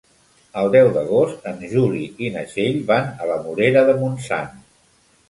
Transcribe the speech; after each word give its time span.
El 0.59 0.69
deu 0.75 0.87
d'agost 0.93 1.43
en 1.51 1.61
Juli 1.73 2.01
i 2.27 2.31
na 2.37 2.43
Txell 2.53 2.79
van 2.87 3.13
a 3.25 3.29
la 3.33 3.37
Morera 3.45 3.85
de 3.91 3.97
Montsant. 4.01 4.57